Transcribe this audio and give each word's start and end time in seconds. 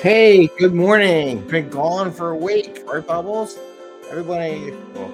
Hey, 0.00 0.46
good 0.58 0.74
morning. 0.74 1.40
Been 1.48 1.68
gone 1.70 2.12
for 2.12 2.30
a 2.30 2.36
week, 2.36 2.82
right, 2.86 3.04
Bubbles? 3.04 3.58
Everybody, 4.08 4.70
well, 4.94 5.08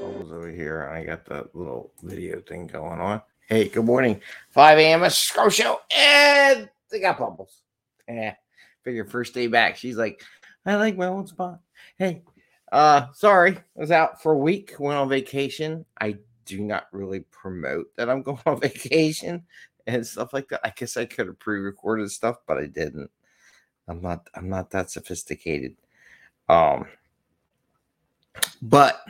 Bubbles 0.00 0.30
over 0.30 0.48
here. 0.48 0.88
I 0.92 1.02
got 1.02 1.24
the 1.24 1.48
little 1.54 1.90
video 2.02 2.40
thing 2.40 2.68
going 2.68 3.00
on. 3.00 3.20
Hey, 3.48 3.68
good 3.68 3.84
morning. 3.84 4.20
5 4.50 4.78
a.m. 4.78 5.02
a 5.02 5.10
Scroll 5.10 5.48
Show, 5.48 5.80
and 5.94 6.70
they 6.90 7.00
got 7.00 7.18
Bubbles. 7.18 7.62
Yeah, 8.08 8.36
figure 8.84 9.04
first 9.04 9.34
day 9.34 9.48
back. 9.48 9.76
She's 9.76 9.96
like, 9.96 10.22
I 10.64 10.76
like 10.76 10.96
my 10.96 11.06
own 11.06 11.26
spot. 11.26 11.58
Hey, 11.98 12.22
uh, 12.70 13.08
sorry, 13.12 13.56
I 13.56 13.80
was 13.80 13.90
out 13.90 14.22
for 14.22 14.32
a 14.32 14.38
week, 14.38 14.76
went 14.78 14.98
on 14.98 15.08
vacation. 15.08 15.84
I 16.00 16.18
do 16.46 16.60
not 16.60 16.86
really 16.92 17.20
promote 17.32 17.86
that 17.96 18.08
I'm 18.08 18.22
going 18.22 18.38
on 18.46 18.60
vacation 18.60 19.44
and 19.86 20.06
stuff 20.06 20.32
like 20.32 20.48
that. 20.48 20.60
I 20.64 20.72
guess 20.74 20.96
I 20.96 21.04
could 21.04 21.26
have 21.26 21.38
pre-recorded 21.38 22.10
stuff, 22.10 22.36
but 22.46 22.58
I 22.58 22.66
didn't. 22.66 23.10
I'm 23.88 24.00
not 24.00 24.28
I'm 24.34 24.48
not 24.48 24.70
that 24.70 24.90
sophisticated. 24.90 25.76
Um 26.48 26.86
but 28.62 29.04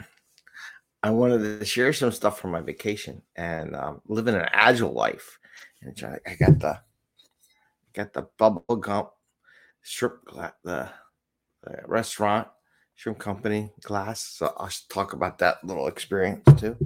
I 1.02 1.10
wanted 1.10 1.60
to 1.60 1.64
share 1.64 1.92
some 1.92 2.12
stuff 2.12 2.40
from 2.40 2.50
my 2.50 2.60
vacation 2.60 3.20
and 3.36 3.76
um, 3.76 4.00
living 4.08 4.34
an 4.34 4.48
agile 4.52 4.92
life. 4.92 5.38
And 5.82 6.20
I 6.26 6.34
got 6.34 6.58
the 6.58 6.80
got 7.92 8.12
the 8.14 8.26
Bubba 8.38 8.80
Gump 8.80 9.10
shrimp 9.82 10.14
the, 10.64 10.88
the 11.62 11.78
restaurant 11.86 12.48
shrimp 12.94 13.18
company 13.18 13.70
glass. 13.82 14.24
So 14.24 14.54
I'll 14.56 14.70
talk 14.88 15.12
about 15.12 15.38
that 15.38 15.62
little 15.62 15.88
experience 15.88 16.42
too 16.58 16.76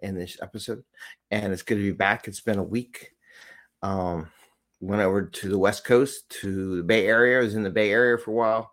in 0.00 0.14
this 0.14 0.38
episode. 0.40 0.84
And 1.30 1.52
it's 1.52 1.62
good 1.62 1.76
to 1.76 1.82
be 1.82 1.90
back. 1.90 2.28
It's 2.28 2.40
been 2.40 2.58
a 2.58 2.62
week. 2.62 3.13
Um, 3.84 4.30
went 4.80 5.02
over 5.02 5.26
to 5.26 5.48
the 5.50 5.58
West 5.58 5.84
Coast 5.84 6.26
to 6.40 6.76
the 6.76 6.82
Bay 6.82 7.06
Area. 7.06 7.38
I 7.38 7.42
was 7.42 7.54
in 7.54 7.62
the 7.62 7.68
Bay 7.70 7.90
Area 7.90 8.16
for 8.16 8.30
a 8.30 8.34
while. 8.34 8.72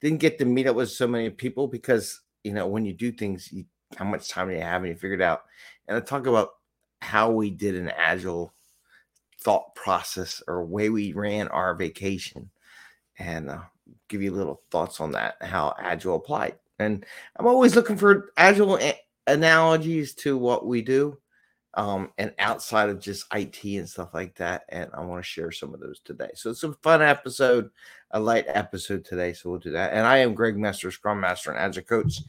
Didn't 0.00 0.18
get 0.18 0.36
to 0.38 0.44
meet 0.44 0.66
up 0.66 0.74
with 0.74 0.90
so 0.90 1.06
many 1.06 1.30
people 1.30 1.68
because 1.68 2.20
you 2.42 2.52
know 2.52 2.66
when 2.66 2.84
you 2.84 2.92
do 2.92 3.12
things, 3.12 3.52
you, 3.52 3.66
how 3.96 4.04
much 4.04 4.28
time 4.28 4.48
do 4.48 4.54
you 4.54 4.60
have, 4.60 4.82
and 4.82 4.90
you 4.90 4.96
figure 4.96 5.14
it 5.14 5.22
out. 5.22 5.42
And 5.86 5.96
I 5.96 6.00
talk 6.00 6.26
about 6.26 6.50
how 7.00 7.30
we 7.30 7.50
did 7.50 7.76
an 7.76 7.92
agile 7.96 8.52
thought 9.40 9.76
process 9.76 10.42
or 10.48 10.64
way 10.64 10.88
we 10.88 11.12
ran 11.12 11.46
our 11.48 11.76
vacation, 11.76 12.50
and 13.16 13.50
uh, 13.50 13.60
give 14.08 14.22
you 14.22 14.32
little 14.32 14.62
thoughts 14.72 15.00
on 15.00 15.12
that, 15.12 15.36
how 15.40 15.72
agile 15.78 16.16
applied. 16.16 16.56
And 16.80 17.06
I'm 17.36 17.46
always 17.46 17.76
looking 17.76 17.96
for 17.96 18.32
agile 18.36 18.76
a- 18.78 18.98
analogies 19.28 20.14
to 20.16 20.36
what 20.36 20.66
we 20.66 20.82
do 20.82 21.16
um, 21.74 22.10
and 22.18 22.32
outside 22.38 22.88
of 22.88 23.00
just 23.00 23.26
IT 23.34 23.62
and 23.64 23.88
stuff 23.88 24.14
like 24.14 24.34
that. 24.36 24.64
And 24.70 24.90
I 24.94 25.00
want 25.00 25.22
to 25.22 25.28
share 25.28 25.52
some 25.52 25.74
of 25.74 25.80
those 25.80 26.00
today. 26.00 26.30
So 26.34 26.50
it's 26.50 26.64
a 26.64 26.72
fun 26.74 27.02
episode, 27.02 27.70
a 28.10 28.20
light 28.20 28.46
episode 28.48 29.04
today. 29.04 29.32
So 29.32 29.50
we'll 29.50 29.58
do 29.58 29.72
that. 29.72 29.92
And 29.92 30.06
I 30.06 30.18
am 30.18 30.34
Greg 30.34 30.56
Messer, 30.56 30.90
Scrum 30.90 31.20
Master 31.20 31.50
and 31.50 31.58
Agile 31.58 31.82
Coach. 31.82 32.20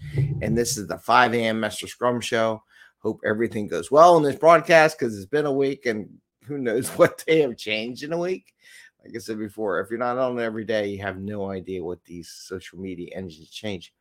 And 0.41 0.57
this 0.57 0.77
is 0.77 0.87
the 0.87 0.97
5 0.97 1.33
a.m. 1.33 1.59
Messer 1.59 1.87
Scrum 1.87 2.21
Show. 2.21 2.63
Hope 2.99 3.21
everything 3.25 3.67
goes 3.67 3.89
well 3.89 4.17
in 4.17 4.23
this 4.23 4.35
broadcast 4.35 4.99
because 4.99 5.15
it's 5.15 5.25
been 5.25 5.45
a 5.45 5.53
week 5.53 5.85
and 5.85 6.09
who 6.43 6.57
knows 6.57 6.89
what 6.97 7.23
they 7.25 7.41
have 7.41 7.57
changed 7.57 8.03
in 8.03 8.11
a 8.11 8.17
week. 8.17 8.53
Like 9.03 9.15
I 9.15 9.19
said 9.19 9.39
before, 9.39 9.79
if 9.79 9.89
you're 9.89 9.97
not 9.97 10.17
on 10.17 10.37
every 10.39 10.65
day, 10.65 10.87
you 10.87 11.01
have 11.01 11.17
no 11.17 11.49
idea 11.49 11.81
what 11.81 12.03
these 12.03 12.29
social 12.29 12.77
media 12.77 13.15
engines 13.15 13.49
change. 13.49 13.93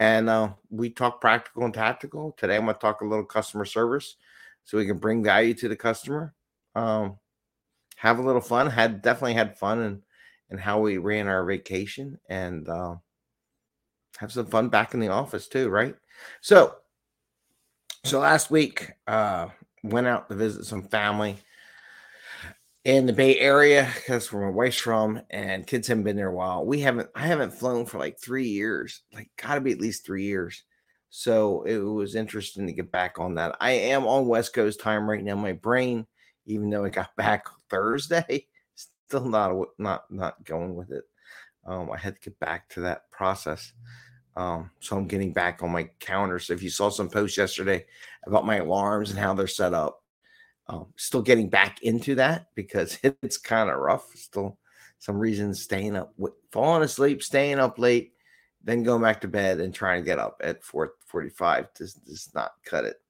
And 0.00 0.30
uh, 0.30 0.50
we 0.70 0.90
talk 0.90 1.20
practical 1.20 1.64
and 1.64 1.74
tactical. 1.74 2.32
Today, 2.32 2.56
I'm 2.56 2.64
going 2.64 2.74
to 2.74 2.80
talk 2.80 3.02
a 3.02 3.06
little 3.06 3.24
customer 3.24 3.66
service 3.66 4.16
so 4.66 4.76
we 4.76 4.84
can 4.84 4.98
bring 4.98 5.24
value 5.24 5.54
to 5.54 5.68
the 5.68 5.76
customer. 5.76 6.34
Um, 6.74 7.16
have 7.96 8.18
a 8.18 8.22
little 8.22 8.42
fun. 8.42 8.68
Had 8.68 9.00
definitely 9.00 9.34
had 9.34 9.56
fun 9.56 9.80
and 9.80 10.02
and 10.50 10.60
how 10.60 10.80
we 10.80 10.98
ran 10.98 11.26
our 11.26 11.44
vacation 11.44 12.18
and 12.28 12.68
uh, 12.68 12.96
have 14.18 14.32
some 14.32 14.46
fun 14.46 14.68
back 14.68 14.94
in 14.94 15.00
the 15.00 15.08
office 15.08 15.48
too, 15.48 15.68
right? 15.68 15.96
So, 16.40 16.76
so 18.04 18.20
last 18.20 18.50
week 18.50 18.92
uh, 19.06 19.48
went 19.82 20.06
out 20.06 20.28
to 20.28 20.36
visit 20.36 20.64
some 20.64 20.84
family 20.84 21.38
in 22.84 23.06
the 23.06 23.12
Bay 23.12 23.38
Area 23.40 23.90
because 23.96 24.32
where 24.32 24.46
my 24.46 24.52
wife's 24.52 24.78
from, 24.78 25.20
and 25.30 25.66
kids 25.66 25.88
haven't 25.88 26.04
been 26.04 26.16
there 26.16 26.28
a 26.28 26.34
while. 26.34 26.64
We 26.64 26.80
haven't, 26.80 27.08
I 27.16 27.26
haven't 27.26 27.54
flown 27.54 27.84
for 27.84 27.98
like 27.98 28.20
three 28.20 28.46
years, 28.46 29.02
like 29.12 29.30
got 29.42 29.56
to 29.56 29.60
be 29.60 29.72
at 29.72 29.80
least 29.80 30.06
three 30.06 30.24
years. 30.24 30.62
So 31.18 31.62
it 31.62 31.78
was 31.78 32.14
interesting 32.14 32.66
to 32.66 32.74
get 32.74 32.92
back 32.92 33.18
on 33.18 33.36
that. 33.36 33.56
I 33.58 33.70
am 33.70 34.06
on 34.06 34.28
West 34.28 34.52
Coast 34.52 34.80
time 34.80 35.08
right 35.08 35.24
now. 35.24 35.34
My 35.34 35.52
brain, 35.52 36.06
even 36.44 36.68
though 36.68 36.84
I 36.84 36.90
got 36.90 37.16
back 37.16 37.46
Thursday, 37.70 38.46
still 38.74 39.24
not 39.24 39.56
not 39.78 40.04
not 40.10 40.44
going 40.44 40.74
with 40.74 40.92
it. 40.92 41.04
Um, 41.64 41.90
I 41.90 41.96
had 41.96 42.16
to 42.16 42.20
get 42.20 42.38
back 42.38 42.68
to 42.74 42.82
that 42.82 43.10
process. 43.10 43.72
Um, 44.36 44.70
so 44.80 44.98
I'm 44.98 45.06
getting 45.06 45.32
back 45.32 45.62
on 45.62 45.70
my 45.70 45.88
calendar. 46.00 46.38
So 46.38 46.52
if 46.52 46.62
you 46.62 46.68
saw 46.68 46.90
some 46.90 47.08
posts 47.08 47.38
yesterday 47.38 47.86
about 48.26 48.44
my 48.44 48.56
alarms 48.56 49.08
and 49.08 49.18
how 49.18 49.32
they're 49.32 49.46
set 49.46 49.72
up, 49.72 50.02
um, 50.68 50.88
still 50.96 51.22
getting 51.22 51.48
back 51.48 51.80
into 51.82 52.16
that 52.16 52.48
because 52.54 52.98
it's 53.22 53.38
kind 53.38 53.70
of 53.70 53.78
rough. 53.78 54.04
Still 54.16 54.58
some 54.98 55.16
reasons 55.16 55.62
staying 55.62 55.96
up, 55.96 56.12
falling 56.52 56.82
asleep, 56.82 57.22
staying 57.22 57.58
up 57.58 57.78
late, 57.78 58.12
then 58.66 58.82
going 58.82 59.00
back 59.00 59.20
to 59.20 59.28
bed 59.28 59.60
and 59.60 59.72
trying 59.72 60.02
to 60.02 60.04
get 60.04 60.18
up 60.18 60.40
at 60.42 60.62
4:45 60.62 61.68
does 61.74 61.94
does 61.94 62.28
not 62.34 62.52
cut 62.64 62.84
it. 62.84 63.00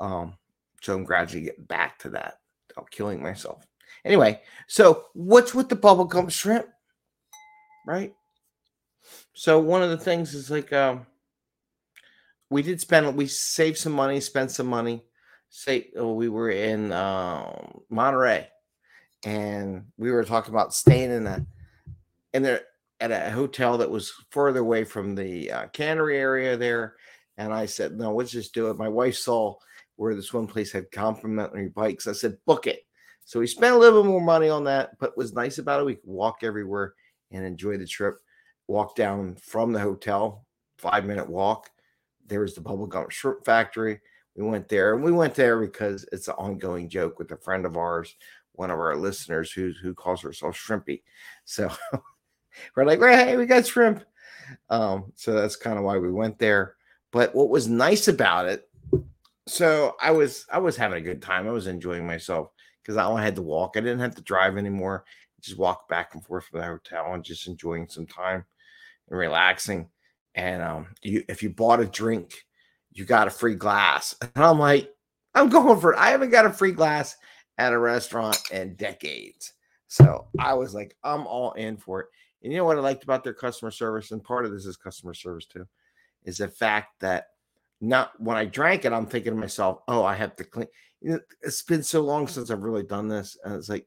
Um, 0.00 0.36
so 0.82 0.94
I'm 0.94 1.04
gradually 1.04 1.44
getting 1.44 1.64
back 1.64 1.98
to 2.00 2.10
that. 2.10 2.40
I'm 2.76 2.84
killing 2.90 3.22
myself. 3.22 3.64
Anyway, 4.04 4.40
so 4.66 5.04
what's 5.14 5.54
with 5.54 5.68
the 5.68 5.76
Bubba 5.76 6.08
Gump 6.08 6.30
shrimp? 6.30 6.66
Right? 7.86 8.12
So 9.32 9.60
one 9.60 9.82
of 9.82 9.90
the 9.90 9.96
things 9.96 10.34
is 10.34 10.50
like 10.50 10.72
um 10.72 11.06
we 12.50 12.62
did 12.62 12.80
spend 12.80 13.16
we 13.16 13.28
saved 13.28 13.78
some 13.78 13.92
money, 13.92 14.18
spent 14.20 14.50
some 14.50 14.66
money. 14.66 15.04
Say 15.48 15.90
oh, 15.96 16.12
we 16.12 16.28
were 16.28 16.50
in 16.50 16.92
um 16.92 17.82
Monterey 17.88 18.48
and 19.24 19.84
we 19.96 20.10
were 20.10 20.24
talking 20.24 20.52
about 20.52 20.74
staying 20.74 21.12
in 21.12 21.26
a 21.28 21.46
in 22.34 22.42
there 22.42 22.62
at 23.00 23.12
a 23.12 23.30
hotel 23.30 23.78
that 23.78 23.90
was 23.90 24.12
further 24.30 24.60
away 24.60 24.84
from 24.84 25.14
the 25.14 25.50
uh, 25.50 25.66
cannery 25.68 26.18
area 26.18 26.56
there. 26.56 26.96
And 27.36 27.52
I 27.52 27.66
said, 27.66 27.96
no, 27.96 28.14
let's 28.14 28.32
just 28.32 28.52
do 28.52 28.70
it. 28.70 28.78
My 28.78 28.88
wife 28.88 29.16
saw 29.16 29.54
where 29.96 30.14
this 30.14 30.32
one 30.32 30.46
place 30.46 30.72
had 30.72 30.90
complimentary 30.90 31.68
bikes. 31.68 32.06
I 32.06 32.12
said, 32.12 32.38
book 32.46 32.66
it. 32.66 32.80
So 33.24 33.40
we 33.40 33.46
spent 33.46 33.74
a 33.74 33.78
little 33.78 34.02
bit 34.02 34.08
more 34.08 34.20
money 34.20 34.48
on 34.48 34.64
that, 34.64 34.98
but 34.98 35.16
was 35.16 35.34
nice 35.34 35.58
about 35.58 35.80
it. 35.80 35.86
We 35.86 35.96
could 35.96 36.08
walk 36.08 36.38
everywhere 36.42 36.94
and 37.30 37.44
enjoy 37.44 37.76
the 37.76 37.86
trip. 37.86 38.18
Walk 38.66 38.96
down 38.96 39.36
from 39.36 39.72
the 39.72 39.80
hotel, 39.80 40.44
five 40.78 41.04
minute 41.04 41.28
walk. 41.28 41.70
There 42.26 42.40
was 42.40 42.54
the 42.54 42.60
Bubba 42.60 42.88
Gump 42.88 43.10
shrimp 43.10 43.44
factory. 43.44 44.00
We 44.34 44.44
went 44.44 44.68
there 44.68 44.94
and 44.94 45.02
we 45.02 45.12
went 45.12 45.34
there 45.34 45.60
because 45.60 46.06
it's 46.12 46.28
an 46.28 46.34
ongoing 46.38 46.88
joke 46.88 47.18
with 47.18 47.30
a 47.32 47.36
friend 47.36 47.66
of 47.66 47.76
ours, 47.76 48.14
one 48.52 48.70
of 48.70 48.78
our 48.78 48.96
listeners 48.96 49.52
who, 49.52 49.72
who 49.82 49.94
calls 49.94 50.22
herself 50.22 50.56
Shrimpy. 50.56 51.02
So 51.44 51.70
we're 52.76 52.84
like, 52.84 53.00
hey, 53.00 53.36
we 53.36 53.46
got 53.46 53.66
shrimp. 53.66 54.04
Um, 54.70 55.12
so 55.14 55.32
that's 55.32 55.56
kind 55.56 55.78
of 55.78 55.84
why 55.84 55.98
we 55.98 56.10
went 56.10 56.38
there. 56.38 56.76
But 57.12 57.34
what 57.34 57.48
was 57.48 57.68
nice 57.68 58.08
about 58.08 58.46
it, 58.46 58.68
so 59.46 59.96
I 60.00 60.10
was 60.10 60.46
I 60.52 60.58
was 60.58 60.76
having 60.76 60.98
a 60.98 61.04
good 61.04 61.22
time. 61.22 61.48
I 61.48 61.52
was 61.52 61.66
enjoying 61.66 62.06
myself 62.06 62.50
because 62.82 62.96
I 62.96 63.04
only 63.04 63.22
had 63.22 63.36
to 63.36 63.42
walk. 63.42 63.76
I 63.76 63.80
didn't 63.80 64.00
have 64.00 64.14
to 64.16 64.22
drive 64.22 64.56
anymore. 64.56 65.04
Just 65.40 65.58
walk 65.58 65.88
back 65.88 66.14
and 66.14 66.24
forth 66.24 66.46
from 66.46 66.60
the 66.60 66.66
hotel 66.66 67.14
and 67.14 67.24
just 67.24 67.46
enjoying 67.46 67.88
some 67.88 68.06
time 68.06 68.44
and 69.08 69.18
relaxing. 69.18 69.88
And 70.34 70.62
um, 70.62 70.88
you, 71.02 71.24
if 71.28 71.42
you 71.42 71.50
bought 71.50 71.80
a 71.80 71.86
drink, 71.86 72.34
you 72.92 73.04
got 73.04 73.26
a 73.26 73.30
free 73.30 73.54
glass. 73.54 74.14
And 74.34 74.44
I'm 74.44 74.58
like, 74.58 74.90
I'm 75.34 75.48
going 75.48 75.80
for 75.80 75.92
it. 75.92 75.98
I 75.98 76.10
haven't 76.10 76.30
got 76.30 76.46
a 76.46 76.52
free 76.52 76.72
glass 76.72 77.16
at 77.56 77.72
a 77.72 77.78
restaurant 77.78 78.38
in 78.50 78.74
decades. 78.74 79.52
So 79.88 80.28
I 80.38 80.54
was 80.54 80.74
like, 80.74 80.96
I'm 81.02 81.26
all 81.26 81.52
in 81.52 81.76
for 81.76 82.00
it. 82.00 82.06
And 82.42 82.52
you 82.52 82.58
know 82.58 82.64
what 82.64 82.78
I 82.78 82.80
liked 82.80 83.04
about 83.04 83.24
their 83.24 83.34
customer 83.34 83.70
service, 83.70 84.10
and 84.10 84.22
part 84.22 84.44
of 84.44 84.52
this 84.52 84.66
is 84.66 84.76
customer 84.76 85.14
service 85.14 85.46
too, 85.46 85.66
is 86.24 86.38
the 86.38 86.48
fact 86.48 87.00
that 87.00 87.28
not 87.80 88.20
when 88.20 88.36
I 88.36 88.44
drank 88.44 88.84
it, 88.84 88.92
I'm 88.92 89.06
thinking 89.06 89.32
to 89.32 89.38
myself, 89.38 89.80
oh, 89.88 90.04
I 90.04 90.14
have 90.14 90.36
to 90.36 90.44
clean. 90.44 90.68
You 91.00 91.10
know, 91.12 91.20
it's 91.42 91.62
been 91.62 91.82
so 91.82 92.00
long 92.00 92.26
since 92.26 92.50
I've 92.50 92.62
really 92.62 92.82
done 92.82 93.08
this, 93.08 93.36
and 93.44 93.54
it's 93.54 93.68
like 93.68 93.86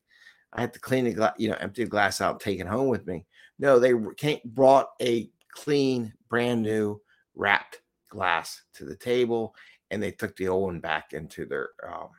I 0.53 0.61
have 0.61 0.71
to 0.73 0.79
clean 0.79 1.05
the 1.05 1.13
glass, 1.13 1.33
you 1.37 1.49
know, 1.49 1.57
empty 1.59 1.83
the 1.83 1.89
glass 1.89 2.21
out, 2.21 2.39
take 2.39 2.59
it 2.59 2.67
home 2.67 2.87
with 2.87 3.05
me. 3.07 3.25
No, 3.59 3.79
they 3.79 3.93
came, 4.17 4.39
brought 4.45 4.89
a 5.01 5.29
clean, 5.51 6.13
brand 6.29 6.61
new, 6.61 7.01
wrapped 7.35 7.81
glass 8.09 8.63
to 8.73 8.85
the 8.85 8.95
table, 8.95 9.55
and 9.91 10.01
they 10.01 10.11
took 10.11 10.35
the 10.35 10.47
old 10.47 10.63
one 10.63 10.79
back 10.79 11.13
into 11.13 11.45
their, 11.45 11.69
um, 11.87 12.09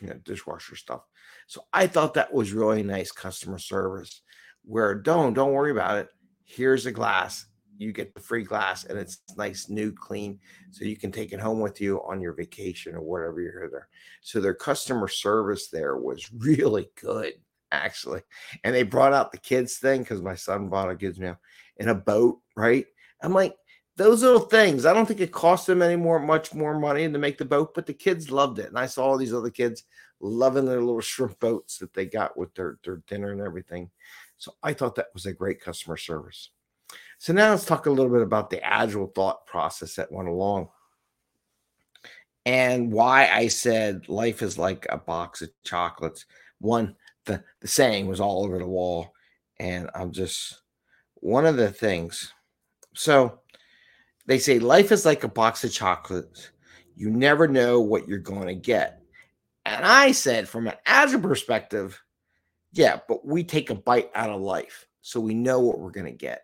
you 0.00 0.08
know, 0.08 0.20
dishwasher 0.24 0.76
stuff. 0.76 1.02
So 1.46 1.64
I 1.72 1.86
thought 1.86 2.14
that 2.14 2.32
was 2.32 2.52
really 2.52 2.82
nice 2.82 3.12
customer 3.12 3.58
service 3.58 4.22
where 4.64 4.94
don't 4.94 5.34
don't 5.34 5.52
worry 5.52 5.70
about 5.70 5.98
it. 5.98 6.08
Here's 6.44 6.86
a 6.86 6.92
glass. 6.92 7.46
You 7.78 7.92
get 7.92 8.14
the 8.14 8.20
free 8.20 8.42
glass 8.44 8.84
and 8.84 8.98
it's 8.98 9.22
nice, 9.36 9.70
new, 9.70 9.90
clean, 9.92 10.38
so 10.70 10.84
you 10.84 10.96
can 10.96 11.10
take 11.10 11.32
it 11.32 11.40
home 11.40 11.60
with 11.60 11.80
you 11.80 12.02
on 12.02 12.20
your 12.20 12.34
vacation 12.34 12.94
or 12.94 13.00
whatever 13.00 13.40
you're 13.40 13.70
there. 13.70 13.88
So 14.20 14.40
their 14.40 14.54
customer 14.54 15.08
service 15.08 15.68
there 15.68 15.96
was 15.96 16.30
really 16.36 16.90
good. 17.00 17.34
actually. 17.72 18.22
And 18.64 18.74
they 18.74 18.82
brought 18.82 19.12
out 19.12 19.32
the 19.32 19.38
kids 19.38 19.78
thing 19.78 20.02
because 20.02 20.22
my 20.22 20.34
son 20.34 20.68
bought 20.68 20.90
a 20.90 20.96
kids 20.96 21.18
meal 21.18 21.38
in 21.76 21.88
a 21.88 21.94
boat, 21.94 22.38
right? 22.56 22.86
I'm 23.22 23.32
like, 23.32 23.54
those 23.96 24.22
little 24.22 24.40
things. 24.40 24.86
I 24.86 24.94
don't 24.94 25.06
think 25.06 25.20
it 25.20 25.32
cost 25.32 25.66
them 25.66 25.82
any 25.82 25.96
more, 25.96 26.18
much 26.18 26.54
more 26.54 26.78
money 26.78 27.10
to 27.10 27.18
make 27.18 27.38
the 27.38 27.44
boat, 27.44 27.74
but 27.74 27.86
the 27.86 27.92
kids 27.92 28.30
loved 28.30 28.58
it. 28.58 28.66
And 28.68 28.78
I 28.78 28.86
saw 28.86 29.04
all 29.04 29.18
these 29.18 29.34
other 29.34 29.50
kids 29.50 29.84
loving 30.20 30.64
their 30.64 30.80
little 30.80 31.00
shrimp 31.00 31.38
boats 31.40 31.78
that 31.78 31.92
they 31.92 32.06
got 32.06 32.36
with 32.36 32.54
their, 32.54 32.78
their 32.84 33.02
dinner 33.06 33.32
and 33.32 33.40
everything. 33.40 33.90
So 34.40 34.54
I 34.62 34.72
thought 34.72 34.96
that 34.96 35.14
was 35.14 35.26
a 35.26 35.32
great 35.32 35.60
customer 35.60 35.96
service. 35.96 36.50
So 37.18 37.32
now 37.32 37.50
let's 37.50 37.66
talk 37.66 37.86
a 37.86 37.90
little 37.90 38.10
bit 38.10 38.22
about 38.22 38.50
the 38.50 38.64
agile 38.64 39.12
thought 39.14 39.46
process 39.46 39.94
that 39.94 40.10
went 40.10 40.28
along 40.28 40.70
and 42.46 42.90
why 42.90 43.28
I 43.28 43.48
said 43.48 44.08
life 44.08 44.42
is 44.42 44.58
like 44.58 44.86
a 44.88 44.98
box 44.98 45.42
of 45.42 45.50
chocolates. 45.62 46.26
One, 46.58 46.96
the, 47.26 47.44
the 47.60 47.68
saying 47.68 48.06
was 48.06 48.20
all 48.20 48.44
over 48.44 48.58
the 48.58 48.66
wall. 48.66 49.12
And 49.58 49.90
I'm 49.94 50.10
just 50.10 50.62
one 51.16 51.44
of 51.44 51.56
the 51.56 51.70
things. 51.70 52.32
So 52.94 53.40
they 54.26 54.38
say 54.38 54.58
life 54.58 54.90
is 54.90 55.04
like 55.04 55.22
a 55.22 55.28
box 55.28 55.64
of 55.64 55.72
chocolates. 55.72 56.50
You 56.96 57.10
never 57.10 57.46
know 57.46 57.80
what 57.80 58.08
you're 58.08 58.18
going 58.18 58.46
to 58.46 58.54
get. 58.54 59.02
And 59.66 59.84
I 59.84 60.12
said, 60.12 60.48
from 60.48 60.66
an 60.66 60.74
agile 60.86 61.20
perspective, 61.20 62.02
yeah, 62.72 63.00
but 63.08 63.26
we 63.26 63.44
take 63.44 63.70
a 63.70 63.74
bite 63.74 64.10
out 64.14 64.30
of 64.30 64.40
life. 64.40 64.86
So 65.02 65.20
we 65.20 65.34
know 65.34 65.60
what 65.60 65.78
we're 65.78 65.90
going 65.90 66.06
to 66.06 66.12
get. 66.12 66.42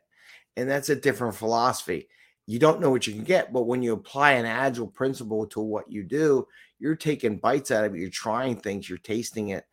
And 0.56 0.69
that's 0.69 0.88
a 0.88 0.96
different 0.96 1.34
philosophy 1.34 2.08
you 2.46 2.61
don't 2.61 2.81
know 2.81 2.90
what 2.90 3.06
you 3.06 3.12
can 3.12 3.25
get. 3.25 3.52
But 3.52 3.67
when 3.67 3.82
you 3.82 3.93
apply 3.93 4.32
an 4.32 4.46
agile 4.46 4.87
principle 4.87 5.46
to 5.49 5.61
what 5.61 5.90
you 5.90 6.05
do, 6.05 6.46
you're 6.78 6.96
taking 6.96 7.38
bites 7.38 7.70
out 7.70 7.84
of 7.84 7.94
it. 7.94 7.99
You're 7.99 8.11
trying 8.11 8.56
things, 8.56 8.88
you're 8.88 8.99
tasting 8.99 9.49
it. 9.49 9.64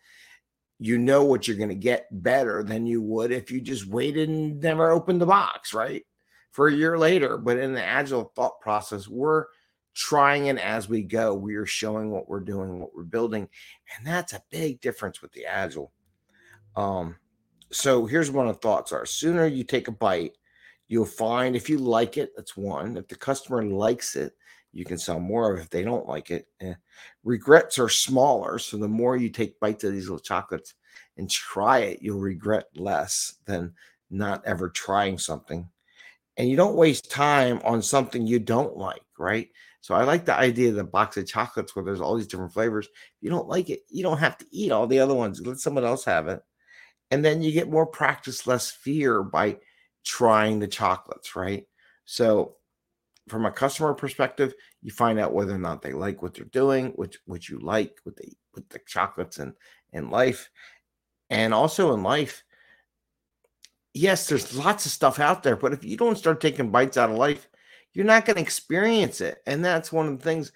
You 0.80 0.98
know 0.98 1.24
what 1.24 1.48
you're 1.48 1.58
going 1.58 1.70
to 1.70 1.76
get 1.76 2.08
better 2.24 2.64
than 2.64 2.86
you 2.86 3.02
would 3.02 3.32
if 3.32 3.52
you 3.52 3.62
just 3.62 3.88
waited 3.88 4.28
and 4.28 4.60
never 4.60 4.92
opened 4.92 5.22
the 5.22 5.26
box, 5.26 5.74
right? 5.74 6.04
For 6.52 6.68
a 6.68 6.74
year 6.74 6.98
later. 6.98 7.38
But 7.38 7.58
in 7.58 7.74
the 7.74 7.84
agile 7.84 8.34
thought 8.36 8.60
process, 8.60 9.08
we're 9.08 9.46
trying 9.94 10.48
it 10.48 10.58
as 10.58 10.90
we 10.90 11.04
go. 11.04 11.36
We 11.36 11.56
are 11.56 11.68
showing 11.68 12.10
what 12.10 12.28
we're 12.28 12.42
doing, 12.42 12.80
what 12.80 12.96
we're 12.96 13.04
building. 13.04 13.48
And 13.96 14.06
that's 14.06 14.34
a 14.34 14.44
big 14.50 14.82
difference 14.82 15.22
with 15.22 15.32
the 15.32 15.46
agile. 15.46 15.94
Um, 16.76 17.16
so 17.72 18.06
here's 18.06 18.30
of 18.30 18.48
the 18.48 18.54
thoughts 18.54 18.92
are 18.92 19.06
sooner 19.06 19.46
you 19.46 19.64
take 19.64 19.88
a 19.88 19.92
bite 19.92 20.34
You'll 20.94 21.06
find 21.06 21.56
if 21.56 21.70
you 21.70 21.80
like 21.80 22.18
it, 22.18 22.34
that's 22.36 22.58
one. 22.58 22.98
If 22.98 23.08
the 23.08 23.16
customer 23.16 23.64
likes 23.64 24.16
it, 24.16 24.34
you 24.74 24.86
can 24.86 24.98
sell 24.98 25.20
more. 25.20 25.52
Of 25.52 25.60
it. 25.60 25.64
If 25.64 25.70
they 25.70 25.84
don't 25.84 26.08
like 26.08 26.30
it, 26.30 26.48
eh. 26.62 26.74
regrets 27.24 27.80
are 27.80 27.90
smaller. 27.90 28.60
So 28.60 28.78
the 28.78 28.88
more 28.88 29.18
you 29.18 29.30
take 29.30 29.60
bites 29.60 29.84
of 29.84 29.94
these 29.94 30.04
little 30.04 30.20
chocolates 30.20 30.76
and 31.18 31.30
try 31.30 31.80
it, 31.80 32.02
you'll 32.02 32.20
regret 32.20 32.66
less 32.76 33.36
than 33.46 33.74
not 34.12 34.46
ever 34.46 34.70
trying 34.70 35.18
something. 35.18 35.68
And 36.38 36.50
you 36.50 36.58
don't 36.58 36.76
waste 36.76 37.10
time 37.10 37.60
on 37.64 37.82
something 37.82 38.28
you 38.28 38.40
don't 38.40 38.78
like, 38.78 39.02
right? 39.18 39.50
So 39.82 39.96
I 39.96 40.04
like 40.04 40.26
the 40.26 40.36
idea 40.36 40.70
of 40.70 40.76
the 40.76 40.84
box 40.84 41.18
of 41.18 41.28
chocolates 41.28 41.76
where 41.76 41.86
there's 41.86 42.02
all 42.02 42.16
these 42.16 42.28
different 42.28 42.54
flavors. 42.54 42.86
If 42.86 43.22
you 43.22 43.30
don't 43.30 43.48
like 43.48 43.70
it, 43.70 43.82
you 43.90 44.04
don't 44.04 44.18
have 44.18 44.38
to 44.38 44.46
eat 44.52 44.72
all 44.72 44.88
the 44.88 45.00
other 45.00 45.14
ones. 45.14 45.42
Let 45.42 45.58
someone 45.58 45.86
else 45.86 46.06
have 46.06 46.28
it. 46.28 46.42
And 47.14 47.24
then 47.24 47.44
you 47.44 47.52
get 47.52 47.70
more 47.70 47.86
practice, 47.86 48.48
less 48.48 48.72
fear 48.72 49.22
by 49.22 49.58
trying 50.04 50.58
the 50.58 50.68
chocolates, 50.68 51.36
right? 51.36 51.68
So 52.06 52.56
from 53.28 53.46
a 53.46 53.52
customer 53.52 53.94
perspective, 53.94 54.56
you 54.82 54.90
find 54.90 55.20
out 55.20 55.32
whether 55.32 55.54
or 55.54 55.60
not 55.60 55.84
they 55.84 55.94
like 55.94 56.24
what 56.24 56.34
they're 56.34 56.46
doing, 56.46 56.88
which 56.96 57.20
which 57.26 57.52
you 57.52 57.60
like 57.60 58.00
with 58.04 58.16
the 58.16 58.34
with 58.56 58.68
the 58.70 58.80
chocolates 58.88 59.38
and 59.38 59.54
in 59.92 60.10
life. 60.10 60.50
And 61.30 61.54
also 61.54 61.94
in 61.94 62.02
life, 62.02 62.44
yes, 63.94 64.28
there's 64.28 64.56
lots 64.56 64.88
of 64.88 64.92
stuff 64.92 65.20
out 65.20 65.44
there, 65.44 65.56
but 65.56 65.72
if 65.72 65.84
you 65.84 65.98
don't 65.98 66.18
start 66.18 66.42
taking 66.42 66.72
bites 66.72 66.98
out 66.98 67.12
of 67.12 67.18
life, 67.18 67.48
you're 67.94 68.06
not 68.06 68.26
going 68.26 68.38
to 68.38 68.42
experience 68.42 69.22
it. 69.22 69.38
And 69.46 69.64
that's 69.64 69.92
one 69.92 70.08
of 70.08 70.18
the 70.18 70.24
things 70.24 70.52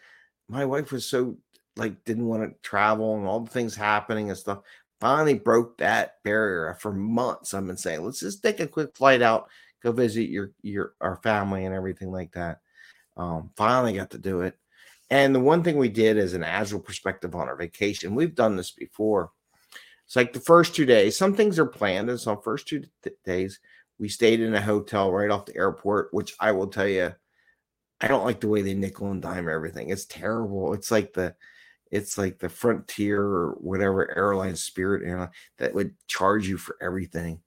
my 0.49 0.65
wife 0.65 0.91
was 0.91 1.05
so 1.05 1.37
like 1.75 2.03
didn't 2.03 2.25
want 2.25 2.41
to 2.41 2.67
travel 2.67 3.15
and 3.15 3.27
all 3.27 3.41
the 3.41 3.51
things 3.51 3.75
happening 3.75 4.29
and 4.29 4.39
stuff 4.39 4.63
finally 4.99 5.35
broke 5.35 5.77
that 5.77 6.15
barrier 6.23 6.75
for 6.79 6.91
months. 6.91 7.53
I've 7.53 7.67
been 7.67 7.77
saying, 7.77 8.03
let's 8.03 8.19
just 8.19 8.41
take 8.43 8.59
a 8.59 8.67
quick 8.67 8.95
flight 8.95 9.21
out, 9.21 9.49
go 9.83 9.91
visit 9.91 10.29
your 10.29 10.51
your 10.61 10.93
our 11.01 11.17
family 11.17 11.65
and 11.65 11.75
everything 11.75 12.11
like 12.11 12.31
that. 12.33 12.59
Um, 13.15 13.51
finally 13.55 13.93
got 13.93 14.11
to 14.11 14.17
do 14.17 14.41
it. 14.41 14.57
And 15.09 15.33
the 15.33 15.39
one 15.39 15.63
thing 15.63 15.77
we 15.77 15.89
did 15.89 16.17
as 16.17 16.33
an 16.33 16.43
agile 16.43 16.79
perspective 16.79 17.33
on 17.33 17.47
our 17.47 17.55
vacation, 17.55 18.15
we've 18.15 18.35
done 18.35 18.55
this 18.55 18.71
before. 18.71 19.31
It's 20.05 20.15
like 20.15 20.33
the 20.33 20.39
first 20.39 20.75
two 20.75 20.85
days, 20.85 21.17
some 21.17 21.33
things 21.33 21.59
are 21.59 21.65
planned, 21.65 22.09
and 22.09 22.19
so 22.19 22.35
first 22.37 22.67
two 22.67 22.83
th- 23.03 23.15
days 23.25 23.59
we 23.99 24.09
stayed 24.09 24.39
in 24.39 24.53
a 24.53 24.61
hotel 24.61 25.11
right 25.11 25.31
off 25.31 25.45
the 25.45 25.57
airport, 25.57 26.09
which 26.13 26.35
I 26.39 26.51
will 26.51 26.67
tell 26.67 26.87
you, 26.87 27.13
I 27.99 28.07
don't 28.07 28.25
like 28.25 28.39
the 28.39 28.47
way 28.47 28.61
they 28.61 28.73
nickel 28.73 29.11
and 29.11 29.21
dime 29.21 29.49
everything. 29.49 29.89
It's 29.89 30.05
terrible. 30.05 30.73
It's 30.73 30.91
like 30.91 31.13
the 31.13 31.35
it's 31.91 32.17
like 32.17 32.39
the 32.39 32.49
Frontier 32.49 33.21
or 33.21 33.51
whatever 33.59 34.15
airline, 34.17 34.55
Spirit 34.55 35.07
airline 35.07 35.29
that 35.57 35.73
would 35.73 35.95
charge 36.07 36.47
you 36.47 36.57
for 36.57 36.75
everything. 36.81 37.41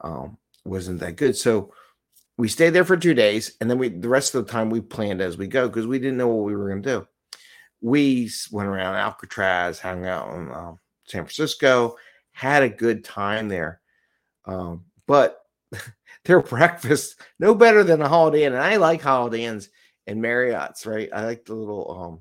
Um, 0.00 0.38
wasn't 0.64 1.00
that 1.00 1.16
good. 1.16 1.36
So 1.36 1.72
we 2.38 2.48
stayed 2.48 2.70
there 2.70 2.84
for 2.84 2.96
two 2.96 3.14
days, 3.14 3.56
and 3.60 3.70
then 3.70 3.78
we 3.78 3.88
the 3.88 4.08
rest 4.08 4.34
of 4.34 4.44
the 4.44 4.52
time 4.52 4.70
we 4.70 4.80
planned 4.80 5.20
as 5.20 5.36
we 5.36 5.46
go 5.46 5.68
because 5.68 5.86
we 5.86 5.98
didn't 5.98 6.16
know 6.16 6.28
what 6.28 6.44
we 6.44 6.56
were 6.56 6.68
going 6.68 6.82
to 6.82 6.88
do. 6.88 7.06
We 7.80 8.30
went 8.50 8.68
around 8.68 8.96
Alcatraz, 8.96 9.80
hung 9.80 10.06
out 10.06 10.34
in 10.34 10.52
um, 10.52 10.78
San 11.04 11.24
Francisco, 11.24 11.96
had 12.32 12.62
a 12.62 12.68
good 12.68 13.04
time 13.04 13.48
there. 13.48 13.80
Um, 14.44 14.84
but 15.06 15.38
their 16.24 16.40
breakfast 16.40 17.20
no 17.38 17.54
better 17.54 17.84
than 17.84 18.02
a 18.02 18.08
Holiday 18.08 18.44
Inn, 18.44 18.54
and 18.54 18.62
I 18.62 18.76
like 18.76 19.02
Holiday 19.02 19.44
Inns 19.44 19.68
and 20.06 20.22
Marriott's. 20.22 20.86
Right, 20.86 21.10
I 21.12 21.24
like 21.24 21.44
the 21.44 21.54
little 21.54 22.20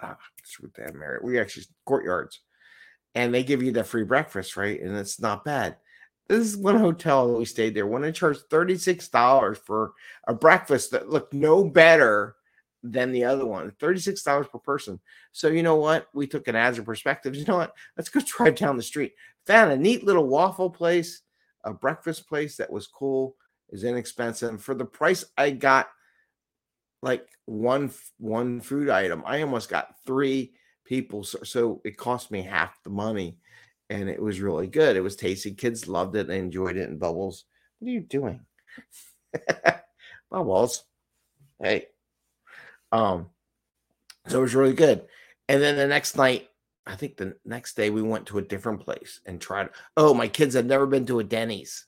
um, 0.00 0.08
uh, 0.10 0.14
with 0.60 0.74
that 0.74 0.94
Marriott. 0.94 1.24
We 1.24 1.38
actually 1.38 1.66
courtyards, 1.84 2.40
and 3.14 3.32
they 3.32 3.42
give 3.42 3.62
you 3.62 3.72
the 3.72 3.84
free 3.84 4.04
breakfast, 4.04 4.56
right? 4.56 4.80
And 4.80 4.96
it's 4.96 5.20
not 5.20 5.44
bad. 5.44 5.76
This 6.28 6.46
is 6.46 6.56
one 6.56 6.78
hotel 6.78 7.28
that 7.28 7.38
we 7.38 7.44
stayed 7.44 7.74
there. 7.74 7.86
When 7.86 8.04
it 8.04 8.12
charged 8.12 8.42
thirty 8.50 8.76
six 8.76 9.08
dollars 9.08 9.58
for 9.58 9.92
a 10.26 10.34
breakfast 10.34 10.90
that 10.92 11.10
looked 11.10 11.34
no 11.34 11.64
better 11.64 12.36
than 12.82 13.12
the 13.12 13.24
other 13.24 13.46
one. 13.46 13.72
Thirty 13.78 14.00
six 14.00 14.22
dollars 14.22 14.46
per 14.48 14.58
person. 14.58 15.00
So 15.32 15.48
you 15.48 15.62
know 15.62 15.76
what? 15.76 16.08
We 16.14 16.26
took 16.26 16.48
an 16.48 16.56
agile 16.56 16.84
perspective. 16.84 17.34
You 17.42 17.44
know 17.46 17.56
what? 17.56 17.74
Let's 17.96 18.08
go 18.08 18.20
drive 18.24 18.56
down 18.56 18.76
the 18.76 18.82
street. 18.82 19.12
Found 19.46 19.72
a 19.72 19.76
neat 19.76 20.04
little 20.04 20.26
waffle 20.28 20.70
place, 20.70 21.22
a 21.64 21.72
breakfast 21.72 22.28
place 22.28 22.56
that 22.56 22.72
was 22.72 22.86
cool, 22.86 23.36
is 23.70 23.84
inexpensive 23.84 24.62
for 24.62 24.74
the 24.74 24.84
price 24.84 25.24
I 25.36 25.50
got 25.50 25.88
like 27.02 27.26
one 27.46 27.90
one 28.18 28.60
food 28.60 28.88
item. 28.88 29.22
I 29.26 29.42
almost 29.42 29.68
got 29.68 29.94
three 30.06 30.52
people, 30.84 31.24
so, 31.24 31.38
so 31.42 31.80
it 31.84 31.96
cost 31.96 32.30
me 32.30 32.42
half 32.42 32.82
the 32.84 32.90
money, 32.90 33.38
and 33.90 34.08
it 34.08 34.22
was 34.22 34.40
really 34.40 34.68
good. 34.68 34.96
It 34.96 35.02
was 35.02 35.16
tasty. 35.16 35.52
Kids 35.52 35.88
loved 35.88 36.16
it. 36.16 36.28
They 36.28 36.38
enjoyed 36.38 36.76
it. 36.76 36.88
And 36.88 37.00
Bubbles, 37.00 37.44
what 37.78 37.88
are 37.88 37.92
you 37.92 38.00
doing? 38.00 38.40
Bubbles, 40.30 40.84
hey, 41.60 41.86
um, 42.92 43.30
so 44.28 44.38
it 44.38 44.42
was 44.42 44.54
really 44.54 44.74
good. 44.74 45.06
And 45.48 45.60
then 45.60 45.76
the 45.76 45.86
next 45.86 46.16
night, 46.16 46.48
I 46.86 46.94
think 46.94 47.16
the 47.16 47.36
next 47.44 47.74
day 47.74 47.90
we 47.90 48.02
went 48.02 48.26
to 48.26 48.38
a 48.38 48.42
different 48.42 48.80
place 48.80 49.20
and 49.26 49.40
tried. 49.40 49.70
Oh, 49.96 50.14
my 50.14 50.28
kids 50.28 50.54
had 50.54 50.66
never 50.66 50.86
been 50.86 51.06
to 51.06 51.18
a 51.18 51.24
Denny's, 51.24 51.86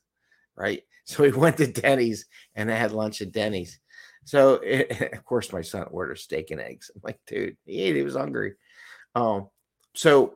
right? 0.57 0.83
So 1.07 1.23
we 1.23 1.33
went 1.33 1.59
to 1.59 1.67
Denny's 1.67 2.25
and 2.55 2.73
I 2.73 2.77
had 2.77 2.93
lunch 2.93 3.21
at 3.21 3.31
Denny's 3.31 3.79
so 4.25 4.55
it, 4.55 5.13
of 5.13 5.25
course 5.25 5.53
my 5.53 5.63
son 5.63 5.87
ordered 5.91 6.19
steak 6.19 6.51
and 6.51 6.61
eggs. 6.61 6.91
I'm 6.95 7.01
like, 7.05 7.21
dude, 7.27 7.57
he 7.65 7.81
ate, 7.83 7.97
he 7.97 8.03
was 8.03 8.17
hungry. 8.17 8.55
Um, 9.15 9.49
so 9.95 10.35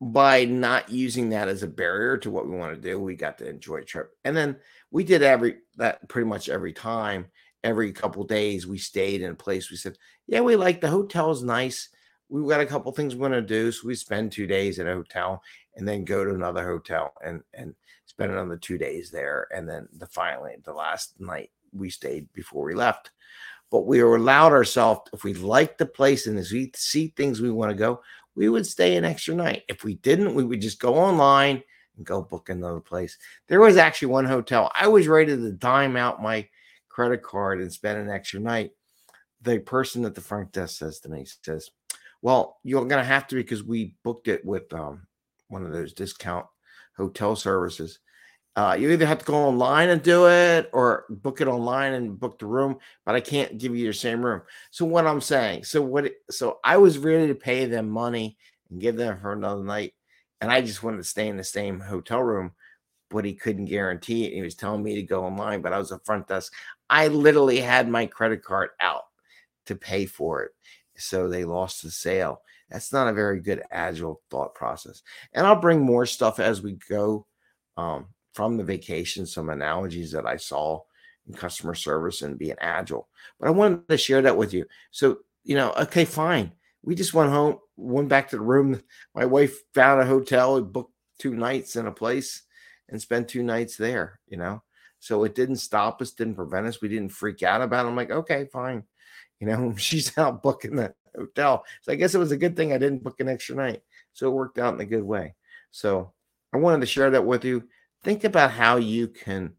by 0.00 0.44
not 0.44 0.90
using 0.90 1.30
that 1.30 1.48
as 1.48 1.62
a 1.62 1.68
barrier 1.68 2.18
to 2.18 2.30
what 2.30 2.46
we 2.46 2.56
want 2.56 2.74
to 2.74 2.80
do, 2.80 3.00
we 3.00 3.16
got 3.16 3.38
to 3.38 3.48
enjoy 3.48 3.80
trip. 3.82 4.10
And 4.24 4.36
then 4.36 4.56
we 4.90 5.04
did 5.04 5.22
every 5.22 5.58
that 5.76 6.06
pretty 6.08 6.28
much 6.28 6.48
every 6.48 6.72
time, 6.72 7.26
every 7.64 7.92
couple 7.92 8.24
days 8.24 8.66
we 8.66 8.78
stayed 8.78 9.22
in 9.22 9.32
a 9.32 9.36
place. 9.36 9.70
We 9.70 9.76
said, 9.76 9.96
Yeah, 10.26 10.40
we 10.40 10.56
like 10.56 10.80
the 10.80 10.88
hotel 10.88 11.30
is 11.30 11.42
nice. 11.42 11.88
We've 12.28 12.48
got 12.48 12.60
a 12.60 12.66
couple 12.66 12.92
things 12.92 13.14
we 13.14 13.20
want 13.20 13.34
to 13.34 13.42
do. 13.42 13.72
So 13.72 13.86
we 13.86 13.94
spend 13.94 14.32
two 14.32 14.46
days 14.46 14.78
at 14.78 14.86
a 14.86 14.94
hotel 14.94 15.42
and 15.76 15.86
then 15.86 16.04
go 16.04 16.24
to 16.24 16.34
another 16.34 16.66
hotel 16.66 17.12
and 17.24 17.42
and 17.54 17.74
spend 18.04 18.32
another 18.32 18.56
two 18.56 18.76
days 18.78 19.10
there. 19.10 19.48
And 19.54 19.68
then 19.68 19.88
the 19.96 20.06
finally 20.06 20.56
the 20.62 20.74
last 20.74 21.18
night 21.18 21.50
we 21.78 21.90
stayed 21.90 22.32
before 22.32 22.64
we 22.64 22.74
left. 22.74 23.10
But 23.70 23.86
we 23.86 24.00
allowed 24.00 24.52
ourselves, 24.52 25.10
if 25.12 25.24
we 25.24 25.34
liked 25.34 25.78
the 25.78 25.86
place 25.86 26.26
and 26.26 26.38
as 26.38 26.52
we 26.52 26.70
see 26.74 27.08
things 27.08 27.40
we 27.40 27.50
want 27.50 27.70
to 27.70 27.76
go, 27.76 28.00
we 28.36 28.48
would 28.48 28.66
stay 28.66 28.96
an 28.96 29.04
extra 29.04 29.34
night. 29.34 29.64
If 29.68 29.82
we 29.82 29.94
didn't, 29.96 30.34
we 30.34 30.44
would 30.44 30.60
just 30.60 30.78
go 30.78 30.94
online 30.94 31.62
and 31.96 32.06
go 32.06 32.22
book 32.22 32.48
another 32.48 32.80
place. 32.80 33.18
There 33.48 33.60
was 33.60 33.76
actually 33.76 34.08
one 34.08 34.26
hotel. 34.26 34.70
I 34.78 34.86
was 34.88 35.08
ready 35.08 35.34
to 35.36 35.52
dime 35.52 35.96
out 35.96 36.22
my 36.22 36.48
credit 36.88 37.22
card 37.22 37.60
and 37.60 37.72
spend 37.72 37.98
an 37.98 38.10
extra 38.10 38.40
night. 38.40 38.72
The 39.42 39.58
person 39.58 40.04
at 40.04 40.14
the 40.14 40.20
front 40.20 40.52
desk 40.52 40.78
says 40.78 41.00
to 41.00 41.08
me, 41.08 41.26
says, 41.42 41.70
Well, 42.22 42.58
you're 42.62 42.84
gonna 42.84 43.04
have 43.04 43.26
to 43.28 43.36
because 43.36 43.64
we 43.64 43.94
booked 44.02 44.28
it 44.28 44.44
with 44.44 44.72
um, 44.72 45.06
one 45.48 45.64
of 45.64 45.72
those 45.72 45.92
discount 45.92 46.46
hotel 46.96 47.36
services. 47.36 47.98
Uh, 48.56 48.74
you 48.78 48.90
either 48.90 49.04
have 49.04 49.18
to 49.18 49.24
go 49.26 49.34
online 49.34 49.90
and 49.90 50.02
do 50.02 50.28
it 50.28 50.70
or 50.72 51.04
book 51.10 51.42
it 51.42 51.46
online 51.46 51.92
and 51.92 52.18
book 52.18 52.38
the 52.38 52.46
room, 52.46 52.78
but 53.04 53.14
I 53.14 53.20
can't 53.20 53.58
give 53.58 53.76
you 53.76 53.84
your 53.84 53.92
same 53.92 54.24
room. 54.24 54.40
So 54.70 54.86
what 54.86 55.06
I'm 55.06 55.20
saying, 55.20 55.64
so 55.64 55.82
what? 55.82 56.10
So 56.30 56.58
I 56.64 56.78
was 56.78 56.96
ready 56.96 57.26
to 57.28 57.34
pay 57.34 57.66
them 57.66 57.90
money 57.90 58.38
and 58.70 58.80
give 58.80 58.96
them 58.96 59.20
for 59.20 59.32
another 59.32 59.62
night, 59.62 59.92
and 60.40 60.50
I 60.50 60.62
just 60.62 60.82
wanted 60.82 60.96
to 60.96 61.04
stay 61.04 61.28
in 61.28 61.36
the 61.36 61.44
same 61.44 61.80
hotel 61.80 62.22
room, 62.22 62.52
but 63.10 63.26
he 63.26 63.34
couldn't 63.34 63.66
guarantee 63.66 64.24
it. 64.24 64.32
He 64.32 64.40
was 64.40 64.54
telling 64.54 64.82
me 64.82 64.94
to 64.94 65.02
go 65.02 65.24
online, 65.26 65.60
but 65.60 65.74
I 65.74 65.78
was 65.78 65.92
a 65.92 65.98
front 65.98 66.26
desk. 66.26 66.50
I 66.88 67.08
literally 67.08 67.60
had 67.60 67.90
my 67.90 68.06
credit 68.06 68.42
card 68.42 68.70
out 68.80 69.02
to 69.66 69.76
pay 69.76 70.06
for 70.06 70.44
it, 70.44 70.52
so 70.96 71.28
they 71.28 71.44
lost 71.44 71.82
the 71.82 71.90
sale. 71.90 72.40
That's 72.70 72.90
not 72.90 73.08
a 73.08 73.12
very 73.12 73.40
good 73.40 73.62
agile 73.70 74.22
thought 74.30 74.54
process. 74.54 75.02
And 75.34 75.46
I'll 75.46 75.60
bring 75.60 75.82
more 75.82 76.06
stuff 76.06 76.40
as 76.40 76.62
we 76.62 76.78
go. 76.88 77.26
Um, 77.76 78.06
from 78.36 78.58
the 78.58 78.62
vacation 78.62 79.24
some 79.24 79.48
analogies 79.48 80.12
that 80.12 80.26
I 80.26 80.36
saw 80.36 80.82
in 81.26 81.32
customer 81.32 81.74
service 81.74 82.20
and 82.20 82.38
being 82.38 82.54
agile. 82.60 83.08
But 83.40 83.48
I 83.48 83.50
wanted 83.50 83.88
to 83.88 83.96
share 83.96 84.20
that 84.22 84.36
with 84.36 84.52
you. 84.52 84.66
So, 84.90 85.20
you 85.42 85.56
know, 85.56 85.72
okay, 85.72 86.04
fine. 86.04 86.52
We 86.82 86.94
just 86.94 87.14
went 87.14 87.30
home, 87.30 87.58
went 87.76 88.10
back 88.10 88.28
to 88.28 88.36
the 88.36 88.42
room. 88.42 88.82
My 89.14 89.24
wife 89.24 89.58
found 89.72 90.02
a 90.02 90.06
hotel, 90.06 90.60
booked 90.60 90.92
two 91.18 91.34
nights 91.34 91.76
in 91.76 91.86
a 91.86 91.92
place 91.92 92.42
and 92.90 93.00
spent 93.00 93.28
two 93.28 93.42
nights 93.42 93.78
there, 93.78 94.20
you 94.28 94.36
know. 94.36 94.62
So 95.00 95.24
it 95.24 95.34
didn't 95.34 95.56
stop 95.56 96.02
us, 96.02 96.10
didn't 96.10 96.36
prevent 96.36 96.66
us. 96.66 96.82
We 96.82 96.88
didn't 96.88 97.12
freak 97.12 97.42
out 97.42 97.62
about 97.62 97.86
it. 97.86 97.88
I'm 97.88 97.96
like, 97.96 98.10
okay, 98.10 98.48
fine. 98.52 98.84
You 99.40 99.46
know, 99.46 99.74
she's 99.78 100.16
out 100.18 100.42
booking 100.42 100.76
the 100.76 100.94
hotel. 101.16 101.64
So 101.80 101.90
I 101.90 101.94
guess 101.94 102.14
it 102.14 102.18
was 102.18 102.32
a 102.32 102.36
good 102.36 102.54
thing 102.54 102.74
I 102.74 102.78
didn't 102.78 103.02
book 103.02 103.18
an 103.18 103.30
extra 103.30 103.56
night. 103.56 103.80
So 104.12 104.28
it 104.28 104.34
worked 104.34 104.58
out 104.58 104.74
in 104.74 104.80
a 104.80 104.84
good 104.84 105.04
way. 105.04 105.34
So 105.70 106.12
I 106.52 106.58
wanted 106.58 106.80
to 106.80 106.86
share 106.86 107.10
that 107.10 107.24
with 107.24 107.42
you 107.42 107.64
think 108.06 108.22
about 108.22 108.52
how 108.52 108.76
you 108.76 109.08
can 109.08 109.52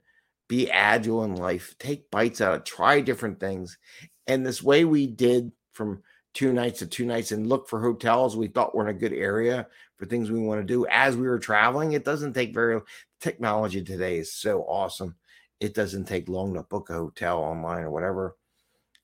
be 0.48 0.72
agile 0.72 1.26
in 1.26 1.36
life, 1.36 1.76
take 1.80 2.10
bites 2.10 2.40
out 2.40 2.56
of, 2.56 2.64
try 2.64 3.02
different 3.02 3.42
things. 3.42 3.78
And 4.26 4.46
this 4.46 4.64
way 4.64 4.86
we 4.86 5.06
did 5.06 5.52
from 5.74 6.02
two 6.34 6.54
nights 6.54 6.80
to 6.80 6.88
two 6.88 7.06
nights 7.06 7.34
and 7.34 7.50
look 7.50 7.68
for 7.68 7.82
hotels 7.82 8.38
we 8.38 8.48
thought 8.48 8.74
were 8.74 8.88
in 8.88 8.96
a 8.96 8.98
good 8.98 9.12
area 9.12 9.68
for 9.98 10.06
things 10.06 10.32
we 10.32 10.40
want 10.40 10.62
to 10.62 10.66
do 10.66 10.88
as 10.88 11.18
we 11.18 11.28
were 11.28 11.40
traveling. 11.40 11.92
It 11.92 12.06
doesn't 12.06 12.32
take 12.32 12.54
very 12.54 12.80
technology 13.20 13.84
today 13.84 14.20
is 14.20 14.32
so 14.32 14.62
awesome. 14.62 15.18
It 15.60 15.74
doesn't 15.74 16.06
take 16.06 16.30
long 16.30 16.54
to 16.54 16.64
book 16.64 16.90
a 16.90 16.94
hotel 16.94 17.40
online 17.40 17.84
or 17.84 17.92
whatever. 17.92 18.38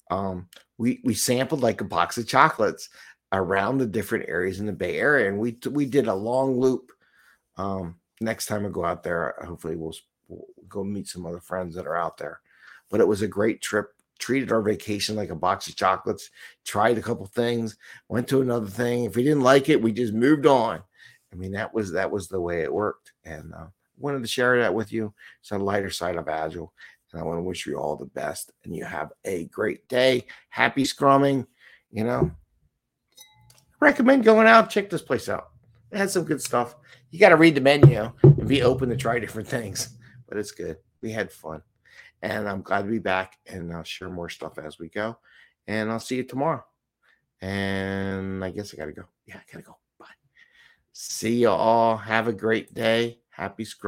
Um, 0.09 0.47
we 0.77 1.01
we 1.03 1.15
sampled 1.15 1.59
like 1.59 1.81
a 1.81 1.85
box 1.85 2.17
of 2.17 2.27
chocolates 2.27 2.87
around 3.33 3.79
the 3.79 3.87
different 3.87 4.29
areas 4.29 4.61
in 4.61 4.67
the 4.67 4.71
Bay 4.71 4.99
Area, 4.99 5.27
and 5.27 5.37
we 5.37 5.57
we 5.69 5.85
did 5.85 6.07
a 6.07 6.13
long 6.13 6.57
loop. 6.61 6.93
Um, 7.57 7.95
next 8.21 8.47
time 8.47 8.65
I 8.65 8.69
go 8.69 8.85
out 8.85 9.03
there, 9.03 9.35
hopefully 9.45 9.75
we'll, 9.75 9.95
we'll 10.27 10.45
go 10.67 10.83
meet 10.83 11.07
some 11.07 11.25
other 11.25 11.39
friends 11.39 11.75
that 11.75 11.87
are 11.87 11.95
out 11.95 12.17
there. 12.17 12.39
But 12.89 12.99
it 12.99 13.07
was 13.07 13.21
a 13.21 13.27
great 13.27 13.61
trip. 13.61 13.93
Treated 14.19 14.51
our 14.51 14.61
vacation 14.61 15.15
like 15.15 15.31
a 15.31 15.35
box 15.35 15.67
of 15.67 15.75
chocolates. 15.75 16.29
Tried 16.63 16.97
a 16.97 17.01
couple 17.01 17.25
things. 17.25 17.77
Went 18.07 18.27
to 18.29 18.41
another 18.41 18.67
thing. 18.67 19.03
If 19.03 19.15
we 19.15 19.23
didn't 19.23 19.41
like 19.41 19.69
it, 19.69 19.81
we 19.81 19.91
just 19.91 20.13
moved 20.13 20.45
on. 20.45 20.81
I 21.31 21.35
mean, 21.35 21.51
that 21.53 21.73
was 21.73 21.91
that 21.93 22.11
was 22.11 22.27
the 22.27 22.39
way 22.39 22.61
it 22.61 22.71
worked. 22.71 23.11
And 23.25 23.53
uh, 23.53 23.65
wanted 23.97 24.21
to 24.21 24.27
share 24.27 24.59
that 24.59 24.73
with 24.73 24.93
you. 24.93 25.13
It's 25.41 25.51
a 25.51 25.57
lighter 25.57 25.89
side 25.89 26.15
of 26.15 26.29
Agile. 26.29 26.71
And 27.11 27.21
I 27.21 27.25
want 27.25 27.39
to 27.39 27.43
wish 27.43 27.65
you 27.65 27.77
all 27.77 27.95
the 27.95 28.05
best. 28.05 28.51
And 28.63 28.75
you 28.75 28.85
have 28.85 29.11
a 29.25 29.45
great 29.45 29.87
day. 29.87 30.25
Happy 30.49 30.83
scrumming. 30.83 31.47
You 31.91 32.03
know, 32.03 32.31
recommend 33.79 34.23
going 34.23 34.47
out. 34.47 34.69
Check 34.69 34.89
this 34.89 35.01
place 35.01 35.27
out. 35.27 35.52
It 35.93 35.97
had 35.97 36.09
some 36.09 36.25
good 36.25 36.41
stuff 36.41 36.75
you 37.13 37.19
got 37.19 37.29
to 37.29 37.37
read 37.37 37.53
the 37.53 37.61
menu 37.61 38.11
and 38.23 38.47
be 38.47 38.63
open 38.63 38.89
to 38.89 38.97
try 38.97 39.19
different 39.19 39.47
things. 39.47 39.97
But 40.27 40.39
it's 40.39 40.51
good. 40.51 40.77
We 41.03 41.11
had 41.11 41.31
fun. 41.31 41.61
And 42.23 42.49
I'm 42.49 42.63
glad 42.63 42.85
to 42.85 42.89
be 42.89 42.97
back 42.97 43.37
and 43.45 43.71
I'll 43.71 43.83
share 43.83 44.09
more 44.09 44.29
stuff 44.29 44.57
as 44.57 44.79
we 44.79 44.89
go. 44.89 45.19
And 45.67 45.91
I'll 45.91 45.99
see 45.99 46.15
you 46.15 46.23
tomorrow. 46.23 46.65
And 47.39 48.43
I 48.43 48.49
guess 48.49 48.73
I 48.73 48.77
got 48.77 48.87
to 48.87 48.93
go. 48.93 49.03
Yeah, 49.27 49.35
I 49.35 49.51
got 49.51 49.59
to 49.59 49.63
go. 49.63 49.77
Bye. 49.99 50.07
See 50.91 51.35
you 51.35 51.49
all. 51.49 51.97
Have 51.97 52.27
a 52.27 52.33
great 52.33 52.73
day. 52.73 53.19
Happy 53.29 53.63
scrum. 53.63 53.81